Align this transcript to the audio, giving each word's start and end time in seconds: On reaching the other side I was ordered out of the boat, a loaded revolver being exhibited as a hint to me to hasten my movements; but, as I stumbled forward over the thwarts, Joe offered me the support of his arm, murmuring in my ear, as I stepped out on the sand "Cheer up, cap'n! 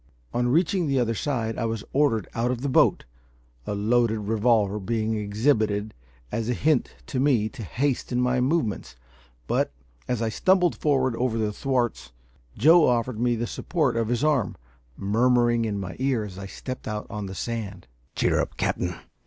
On 0.33 0.47
reaching 0.47 0.87
the 0.87 0.97
other 0.99 1.13
side 1.13 1.59
I 1.59 1.65
was 1.65 1.83
ordered 1.93 2.27
out 2.33 2.49
of 2.49 2.61
the 2.61 2.69
boat, 2.69 3.05
a 3.67 3.75
loaded 3.75 4.21
revolver 4.21 4.79
being 4.79 5.15
exhibited 5.15 5.93
as 6.31 6.49
a 6.49 6.55
hint 6.55 6.95
to 7.05 7.19
me 7.19 7.49
to 7.49 7.61
hasten 7.61 8.19
my 8.19 8.41
movements; 8.41 8.95
but, 9.45 9.71
as 10.07 10.19
I 10.23 10.29
stumbled 10.29 10.75
forward 10.75 11.15
over 11.17 11.37
the 11.37 11.53
thwarts, 11.53 12.13
Joe 12.57 12.87
offered 12.87 13.19
me 13.19 13.35
the 13.35 13.45
support 13.45 13.95
of 13.95 14.07
his 14.07 14.23
arm, 14.23 14.55
murmuring 14.97 15.65
in 15.65 15.79
my 15.79 15.95
ear, 15.99 16.23
as 16.23 16.39
I 16.39 16.47
stepped 16.47 16.87
out 16.87 17.05
on 17.11 17.27
the 17.27 17.35
sand 17.35 17.85
"Cheer 18.15 18.39
up, 18.39 18.57
cap'n! 18.57 18.95